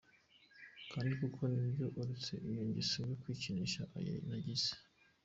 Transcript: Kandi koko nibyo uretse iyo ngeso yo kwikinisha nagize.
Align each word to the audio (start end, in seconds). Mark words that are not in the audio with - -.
Kandi 0.91 1.11
koko 1.19 1.41
nibyo 1.53 1.85
uretse 1.99 2.33
iyo 2.49 2.61
ngeso 2.67 2.99
yo 3.09 3.15
kwikinisha 3.21 3.81
nagize. 4.27 4.71